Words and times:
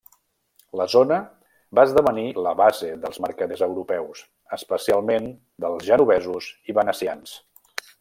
La 0.79 0.85
zona 0.93 1.19
va 1.79 1.83
esdevenir 1.89 2.23
la 2.47 2.55
base 2.63 2.91
dels 3.05 3.21
mercaders 3.27 3.63
europeus, 3.69 4.25
especialment 4.61 5.33
dels 5.67 5.89
genovesos 5.93 6.53
i 6.73 6.81
venecians. 6.83 7.43